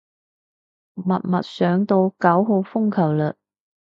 [0.95, 3.35] 默默上到九號風球嘞